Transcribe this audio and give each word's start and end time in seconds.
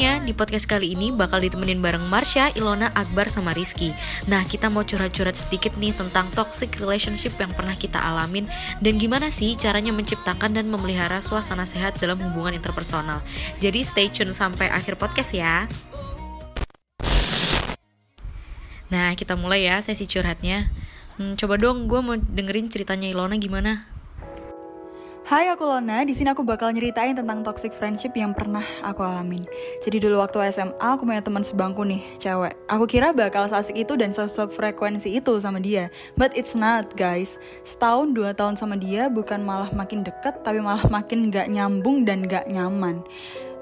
semuanya, 0.00 0.24
di 0.24 0.32
podcast 0.32 0.64
kali 0.64 0.96
ini 0.96 1.12
bakal 1.12 1.44
ditemenin 1.44 1.84
bareng 1.84 2.08
Marsha, 2.08 2.48
Ilona, 2.56 2.88
Akbar, 2.96 3.28
sama 3.28 3.52
Rizky. 3.52 3.92
Nah, 4.32 4.48
kita 4.48 4.72
mau 4.72 4.80
curhat-curhat 4.80 5.36
sedikit 5.36 5.76
nih 5.76 5.92
tentang 5.92 6.24
toxic 6.32 6.72
relationship 6.80 7.36
yang 7.36 7.52
pernah 7.52 7.76
kita 7.76 8.00
alamin 8.00 8.48
dan 8.80 8.96
gimana 8.96 9.28
sih 9.28 9.60
caranya 9.60 9.92
menciptakan 9.92 10.56
dan 10.56 10.72
memelihara 10.72 11.20
suasana 11.20 11.68
sehat 11.68 12.00
dalam 12.00 12.16
hubungan 12.16 12.56
interpersonal. 12.56 13.20
Jadi 13.60 13.84
stay 13.84 14.08
tune 14.08 14.32
sampai 14.32 14.72
akhir 14.72 14.96
podcast 14.96 15.36
ya. 15.36 15.68
Nah, 18.88 19.12
kita 19.20 19.36
mulai 19.36 19.68
ya 19.68 19.84
sesi 19.84 20.08
curhatnya. 20.08 20.72
Hmm, 21.20 21.36
coba 21.36 21.60
dong, 21.60 21.92
gue 21.92 22.00
mau 22.00 22.16
dengerin 22.16 22.72
ceritanya 22.72 23.04
Ilona 23.04 23.36
gimana. 23.36 23.89
Hai 25.30 25.46
aku 25.46 25.62
Lona, 25.62 26.02
di 26.02 26.10
sini 26.10 26.34
aku 26.34 26.42
bakal 26.42 26.74
nyeritain 26.74 27.14
tentang 27.14 27.46
toxic 27.46 27.70
friendship 27.70 28.10
yang 28.18 28.34
pernah 28.34 28.66
aku 28.82 29.06
alamin. 29.06 29.46
Jadi 29.78 30.02
dulu 30.02 30.18
waktu 30.18 30.50
SMA 30.50 30.74
aku 30.74 31.06
punya 31.06 31.22
teman 31.22 31.46
sebangku 31.46 31.86
nih, 31.86 32.02
cewek. 32.18 32.58
Aku 32.66 32.90
kira 32.90 33.14
bakal 33.14 33.46
seasik 33.46 33.78
itu 33.78 33.94
dan 33.94 34.10
sefrekuensi 34.10 35.06
itu 35.06 35.38
sama 35.38 35.62
dia, 35.62 35.86
but 36.18 36.34
it's 36.34 36.58
not 36.58 36.90
guys. 36.98 37.38
Setahun 37.62 38.10
dua 38.10 38.34
tahun 38.34 38.58
sama 38.58 38.74
dia 38.74 39.06
bukan 39.06 39.46
malah 39.46 39.70
makin 39.70 40.02
deket, 40.02 40.42
tapi 40.42 40.58
malah 40.58 40.82
makin 40.90 41.30
gak 41.30 41.46
nyambung 41.46 42.02
dan 42.02 42.26
gak 42.26 42.50
nyaman. 42.50 43.06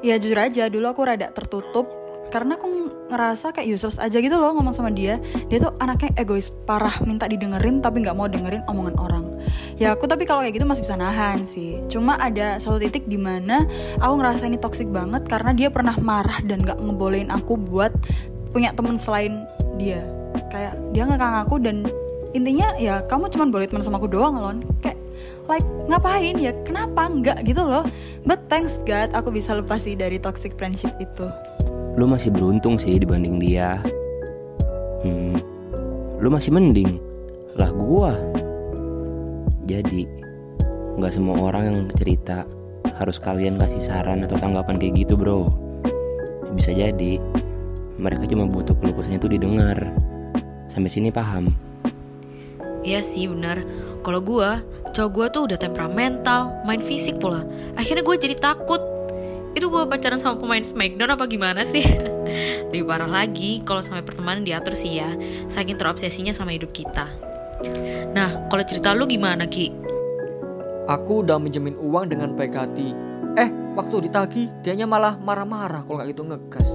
Ya 0.00 0.16
jujur 0.16 0.40
aja 0.40 0.72
dulu 0.72 0.88
aku 0.88 1.04
rada 1.04 1.28
tertutup 1.36 1.97
karena 2.28 2.60
aku 2.60 2.68
ngerasa 3.08 3.56
kayak 3.56 3.68
useless 3.72 3.96
aja 3.96 4.20
gitu 4.20 4.36
loh 4.36 4.52
ngomong 4.52 4.76
sama 4.76 4.92
dia. 4.92 5.16
Dia 5.48 5.58
tuh 5.64 5.72
anaknya 5.80 6.12
egois 6.20 6.52
parah 6.52 7.00
minta 7.02 7.24
didengerin 7.24 7.80
tapi 7.80 8.04
nggak 8.04 8.16
mau 8.16 8.28
dengerin 8.28 8.62
omongan 8.68 8.96
orang. 9.00 9.24
Ya 9.80 9.96
aku 9.96 10.04
tapi 10.04 10.28
kalau 10.28 10.44
kayak 10.44 10.60
gitu 10.60 10.68
masih 10.68 10.84
bisa 10.84 10.94
nahan 10.94 11.48
sih. 11.48 11.80
Cuma 11.88 12.20
ada 12.20 12.60
satu 12.60 12.76
titik 12.76 13.08
di 13.08 13.16
mana 13.16 13.64
aku 13.98 14.14
ngerasa 14.20 14.46
ini 14.46 14.60
toxic 14.60 14.88
banget 14.92 15.24
karena 15.24 15.56
dia 15.56 15.68
pernah 15.72 15.96
marah 15.98 16.38
dan 16.44 16.62
nggak 16.62 16.78
ngebolehin 16.78 17.32
aku 17.32 17.56
buat 17.56 17.90
punya 18.52 18.76
temen 18.76 19.00
selain 19.00 19.48
dia. 19.80 20.04
Kayak 20.52 20.76
dia 20.92 21.02
ngekang 21.08 21.36
aku 21.48 21.56
dan 21.60 21.88
intinya 22.36 22.76
ya 22.76 23.00
kamu 23.08 23.32
cuma 23.32 23.48
boleh 23.48 23.64
teman 23.64 23.80
sama 23.80 23.96
aku 23.96 24.12
doang 24.12 24.36
loh 24.36 24.52
kayak 24.84 25.00
like 25.48 25.64
ngapain 25.88 26.36
ya? 26.36 26.52
Kenapa? 26.68 27.08
Nggak 27.08 27.40
gitu 27.48 27.64
loh. 27.64 27.88
But 28.28 28.52
thanks 28.52 28.76
God 28.84 29.16
aku 29.16 29.32
bisa 29.32 29.56
lepas 29.56 29.88
sih 29.88 29.96
dari 29.96 30.20
toxic 30.20 30.52
friendship 30.60 30.92
itu 31.00 31.24
lu 31.98 32.06
masih 32.06 32.30
beruntung 32.30 32.78
sih 32.78 32.94
dibanding 32.94 33.42
dia. 33.42 33.82
Hmm, 35.02 35.34
lu 36.22 36.30
masih 36.30 36.54
mending 36.54 37.02
lah 37.58 37.74
gua. 37.74 38.14
Jadi, 39.66 40.06
nggak 40.94 41.10
semua 41.10 41.50
orang 41.50 41.62
yang 41.66 41.78
cerita 41.98 42.46
harus 43.02 43.18
kalian 43.18 43.58
kasih 43.58 43.82
saran 43.82 44.22
atau 44.22 44.38
tanggapan 44.38 44.78
kayak 44.78 44.94
gitu 45.02 45.18
bro. 45.18 45.50
Bisa 46.54 46.70
jadi 46.70 47.18
mereka 47.98 48.30
cuma 48.30 48.46
butuh 48.46 48.78
keluh 48.78 48.94
itu 48.94 49.26
didengar. 49.26 49.90
Sampai 50.70 50.94
sini 50.94 51.10
paham? 51.10 51.50
Iya 52.86 53.02
sih 53.02 53.26
benar. 53.26 53.66
Kalau 54.06 54.22
gua, 54.22 54.62
cowok 54.94 55.10
gua 55.10 55.26
tuh 55.34 55.42
udah 55.50 55.58
temperamental, 55.58 56.62
main 56.62 56.78
fisik 56.78 57.18
pula. 57.18 57.42
Akhirnya 57.74 58.06
gue 58.06 58.16
jadi 58.16 58.38
takut 58.38 58.87
itu 59.58 59.66
gue 59.66 59.82
pacaran 59.90 60.22
sama 60.22 60.38
pemain 60.38 60.62
Smackdown 60.62 61.18
apa 61.18 61.26
gimana 61.26 61.66
sih? 61.66 61.82
Lebih 62.70 62.86
parah 62.86 63.10
lagi 63.10 63.60
kalau 63.66 63.82
sampai 63.82 64.06
pertemanan 64.06 64.46
diatur 64.46 64.78
sih 64.78 65.02
ya, 65.02 65.10
saking 65.50 65.74
terobsesinya 65.74 66.30
sama 66.30 66.54
hidup 66.54 66.70
kita. 66.70 67.10
Nah, 68.14 68.46
kalau 68.46 68.62
cerita 68.62 68.94
lu 68.94 69.10
gimana 69.10 69.50
Ki? 69.50 69.74
Aku 70.86 71.26
udah 71.26 71.36
menjamin 71.42 71.74
uang 71.76 72.14
dengan 72.14 72.32
baik 72.38 72.54
hati. 72.54 72.94
Eh, 73.36 73.50
waktu 73.74 74.08
ditagi, 74.08 74.48
dianya 74.62 74.86
malah 74.86 75.18
marah-marah 75.18 75.84
kalau 75.84 76.00
nggak 76.00 76.10
itu 76.14 76.22
ngegas. 76.24 76.70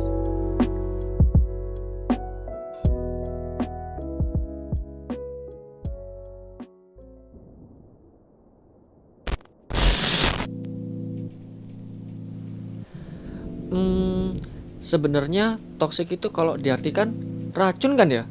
Hmm, 13.74 14.38
sebenarnya 14.86 15.58
toxic 15.82 16.14
itu 16.14 16.30
kalau 16.30 16.54
diartikan 16.62 17.10
racun 17.58 17.98
kan 17.98 18.14
ya? 18.14 18.24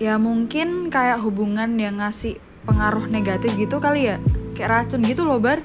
Ya 0.00 0.16
mungkin 0.16 0.88
kayak 0.88 1.20
hubungan 1.20 1.76
yang 1.76 2.00
ngasih 2.00 2.40
pengaruh 2.64 3.04
negatif 3.04 3.52
gitu 3.60 3.76
kali 3.84 4.08
ya. 4.08 4.16
Kayak 4.56 4.88
racun 4.88 5.04
gitu 5.04 5.28
loh, 5.28 5.36
Bar. 5.36 5.60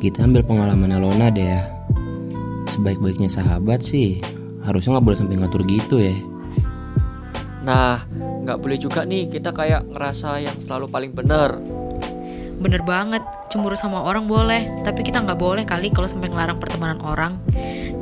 Kita 0.00 0.24
ambil 0.24 0.40
pengalaman 0.48 0.96
Lona 0.96 1.28
deh 1.28 1.44
ya. 1.44 1.68
Sebaik-baiknya 2.72 3.28
sahabat 3.28 3.84
sih, 3.84 4.24
harusnya 4.64 4.96
nggak 4.96 5.04
boleh 5.04 5.18
sampai 5.20 5.36
ngatur 5.36 5.62
gitu 5.68 6.00
ya. 6.00 6.16
Nah, 7.60 8.08
nggak 8.48 8.58
boleh 8.64 8.80
juga 8.80 9.04
nih 9.04 9.28
kita 9.28 9.52
kayak 9.52 9.92
ngerasa 9.92 10.40
yang 10.40 10.56
selalu 10.56 10.88
paling 10.88 11.12
bener. 11.12 11.79
Bener 12.60 12.84
banget, 12.84 13.24
cemburu 13.48 13.72
sama 13.72 14.04
orang 14.04 14.28
boleh, 14.28 14.84
tapi 14.84 15.00
kita 15.00 15.24
nggak 15.24 15.40
boleh 15.40 15.64
kali 15.64 15.88
kalau 15.88 16.04
sampai 16.04 16.28
ngelarang 16.28 16.60
pertemanan 16.60 17.00
orang. 17.00 17.40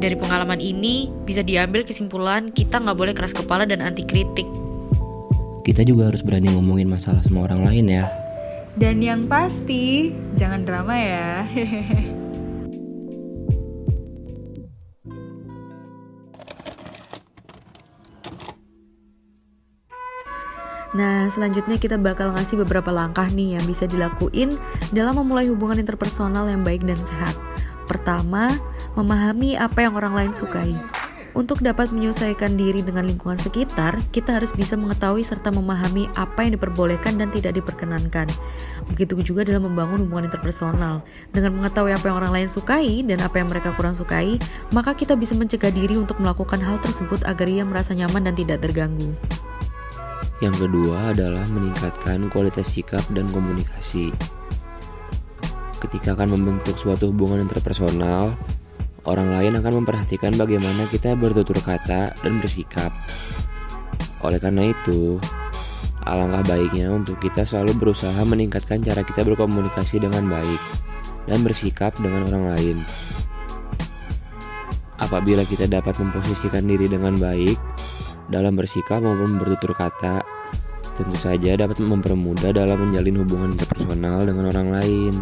Dari 0.03 0.19
pengalaman 0.19 0.59
ini 0.59 1.07
bisa 1.23 1.47
diambil 1.47 1.87
kesimpulan 1.87 2.51
kita 2.51 2.83
nggak 2.83 2.99
boleh 2.99 3.15
keras 3.15 3.31
kepala 3.31 3.71
dan 3.71 3.79
anti 3.79 4.03
kritik. 4.03 4.51
Kita 5.63 5.87
juga 5.87 6.11
harus 6.11 6.27
berani 6.27 6.51
ngomongin 6.51 6.91
masalah 6.91 7.23
sama 7.23 7.47
orang 7.47 7.63
lain 7.71 7.87
ya. 7.87 8.11
Dan 8.75 8.99
yang 8.99 9.31
pasti, 9.31 10.11
jangan 10.35 10.67
drama 10.67 10.95
ya. 10.99 11.47
Hehehe. 11.47 12.15
Nah, 20.97 21.29
selanjutnya 21.29 21.77
kita 21.77 22.01
bakal 22.01 22.33
ngasih 22.33 22.65
beberapa 22.65 22.89
langkah 22.89 23.29
nih 23.29 23.61
yang 23.61 23.65
bisa 23.69 23.85
dilakuin 23.85 24.57
dalam 24.89 25.21
memulai 25.21 25.53
hubungan 25.53 25.77
interpersonal 25.77 26.49
yang 26.49 26.65
baik 26.65 26.81
dan 26.89 26.97
sehat. 26.97 27.37
Pertama, 27.85 28.49
memahami 28.97 29.57
apa 29.57 29.85
yang 29.85 29.97
orang 29.97 30.17
lain 30.17 30.33
sukai. 30.33 30.73
Untuk 31.37 31.61
dapat 31.61 31.93
menyesuaikan 31.93 32.57
diri 32.57 32.81
dengan 32.83 33.05
lingkungan 33.05 33.39
sekitar, 33.39 34.01
kita 34.11 34.41
harus 34.41 34.51
bisa 34.51 34.75
mengetahui 34.75 35.23
serta 35.23 35.53
memahami 35.53 36.09
apa 36.17 36.43
yang 36.43 36.57
diperbolehkan 36.57 37.15
dan 37.15 37.29
tidak 37.31 37.55
diperkenankan. 37.61 38.27
Begitu 38.91 39.21
juga 39.23 39.45
dalam 39.45 39.69
membangun 39.71 40.09
hubungan 40.09 40.33
interpersonal. 40.33 41.05
Dengan 41.31 41.61
mengetahui 41.61 41.95
apa 41.95 42.05
yang 42.11 42.17
orang 42.19 42.33
lain 42.33 42.49
sukai 42.49 43.05
dan 43.05 43.23
apa 43.23 43.39
yang 43.39 43.53
mereka 43.53 43.77
kurang 43.77 43.95
sukai, 43.95 44.41
maka 44.73 44.97
kita 44.97 45.15
bisa 45.15 45.37
mencegah 45.37 45.71
diri 45.71 45.95
untuk 45.95 46.19
melakukan 46.19 46.59
hal 46.59 46.81
tersebut 46.81 47.23
agar 47.29 47.47
ia 47.47 47.63
merasa 47.63 47.95
nyaman 47.95 48.33
dan 48.33 48.35
tidak 48.35 48.59
terganggu. 48.65 49.15
Yang 50.39 50.71
kedua 50.71 51.11
adalah 51.11 51.43
meningkatkan 51.51 52.31
kualitas 52.31 52.71
sikap 52.71 53.03
dan 53.11 53.27
komunikasi. 53.27 54.15
Ketika 55.83 56.15
akan 56.15 56.39
membentuk 56.39 56.79
suatu 56.79 57.11
hubungan 57.11 57.43
interpersonal, 57.43 58.39
orang 59.03 59.35
lain 59.35 59.59
akan 59.59 59.83
memperhatikan 59.83 60.31
bagaimana 60.39 60.87
kita 60.95 61.19
bertutur 61.19 61.59
kata 61.59 62.15
dan 62.15 62.35
bersikap. 62.39 62.95
Oleh 64.23 64.39
karena 64.39 64.71
itu, 64.71 65.19
alangkah 66.07 66.55
baiknya 66.55 66.91
untuk 66.95 67.19
kita 67.19 67.43
selalu 67.43 67.75
berusaha 67.79 68.23
meningkatkan 68.23 68.79
cara 68.83 69.03
kita 69.03 69.27
berkomunikasi 69.27 70.03
dengan 70.03 70.27
baik 70.31 70.63
dan 71.27 71.43
bersikap 71.43 71.99
dengan 71.99 72.31
orang 72.31 72.45
lain. 72.55 72.79
Apabila 74.99 75.47
kita 75.47 75.71
dapat 75.71 75.95
memposisikan 75.99 76.67
diri 76.67 76.91
dengan 76.91 77.15
baik, 77.15 77.55
dalam 78.29 78.55
bersikap 78.55 79.01
maupun 79.01 79.41
bertutur 79.41 79.73
kata, 79.73 80.23
tentu 80.95 81.17
saja 81.17 81.57
dapat 81.57 81.81
mempermudah 81.81 82.53
dalam 82.53 82.89
menjalin 82.89 83.25
hubungan 83.25 83.57
interpersonal 83.57 84.29
dengan 84.29 84.45
orang 84.53 84.69
lain. 84.69 85.15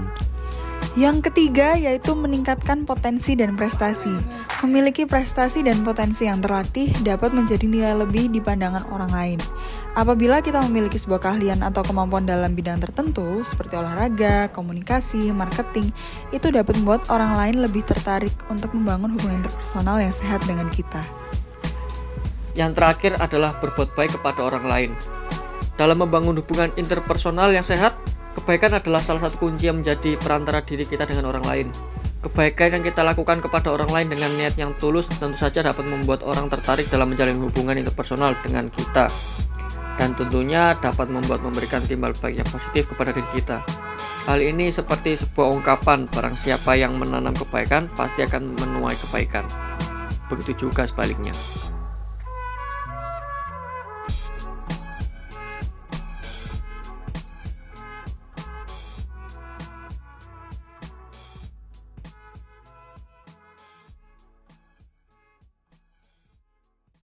Yang 0.97 1.29
ketiga 1.29 1.77
yaitu 1.77 2.17
meningkatkan 2.17 2.89
potensi 2.89 3.37
dan 3.37 3.53
prestasi. 3.53 4.17
Memiliki 4.65 5.05
prestasi 5.05 5.61
dan 5.61 5.85
potensi 5.85 6.25
yang 6.25 6.41
terlatih 6.41 6.89
dapat 7.05 7.37
menjadi 7.37 7.69
nilai 7.69 7.93
lebih 8.01 8.33
di 8.33 8.41
pandangan 8.41 8.89
orang 8.89 9.13
lain. 9.13 9.39
Apabila 9.93 10.41
kita 10.41 10.65
memiliki 10.65 10.97
sebuah 10.97 11.21
keahlian 11.21 11.61
atau 11.61 11.85
kemampuan 11.85 12.25
dalam 12.25 12.57
bidang 12.57 12.81
tertentu, 12.81 13.45
seperti 13.45 13.77
olahraga, 13.77 14.49
komunikasi, 14.57 15.37
marketing, 15.37 15.93
itu 16.33 16.49
dapat 16.49 16.81
membuat 16.81 17.05
orang 17.13 17.37
lain 17.37 17.57
lebih 17.61 17.85
tertarik 17.85 18.33
untuk 18.49 18.73
membangun 18.73 19.13
hubungan 19.21 19.45
interpersonal 19.45 20.01
yang 20.01 20.17
sehat 20.17 20.49
dengan 20.49 20.73
kita. 20.73 21.05
Yang 22.57 22.81
terakhir 22.81 23.13
adalah 23.21 23.61
berbuat 23.61 23.93
baik 23.93 24.17
kepada 24.17 24.41
orang 24.41 24.65
lain. 24.65 24.91
Dalam 25.77 26.01
membangun 26.01 26.41
hubungan 26.41 26.73
interpersonal 26.81 27.53
yang 27.53 27.61
sehat, 27.61 28.01
kebaikan 28.33 28.81
adalah 28.81 28.97
salah 28.97 29.29
satu 29.29 29.37
kunci 29.37 29.69
yang 29.69 29.85
menjadi 29.85 30.17
perantara 30.17 30.65
diri 30.65 30.89
kita 30.89 31.05
dengan 31.05 31.29
orang 31.29 31.45
lain. 31.45 31.69
Kebaikan 32.25 32.81
yang 32.81 32.85
kita 32.89 33.05
lakukan 33.05 33.45
kepada 33.45 33.69
orang 33.71 33.93
lain 33.93 34.09
dengan 34.09 34.33
niat 34.41 34.57
yang 34.57 34.73
tulus 34.81 35.05
tentu 35.07 35.37
saja 35.37 35.61
dapat 35.61 35.85
membuat 35.85 36.25
orang 36.25 36.49
tertarik 36.49 36.89
dalam 36.89 37.13
menjalin 37.13 37.37
hubungan 37.45 37.77
interpersonal 37.77 38.33
dengan 38.41 38.73
kita. 38.73 39.07
Dan 40.01 40.17
tentunya 40.17 40.75
dapat 40.81 41.13
membuat 41.13 41.45
memberikan 41.45 41.85
timbal 41.85 42.17
balik 42.17 42.41
yang 42.41 42.49
positif 42.49 42.89
kepada 42.89 43.13
diri 43.13 43.29
kita. 43.37 43.61
Hal 44.27 44.41
ini 44.43 44.73
seperti 44.73 45.15
sebuah 45.15 45.61
ungkapan, 45.61 46.09
barang 46.09 46.35
siapa 46.35 46.75
yang 46.75 46.97
menanam 46.99 47.37
kebaikan 47.37 47.93
pasti 47.95 48.25
akan 48.25 48.57
menuai 48.59 48.97
kebaikan. 49.07 49.45
begitu 50.27 50.67
juga 50.67 50.83
sebaliknya. 50.83 51.31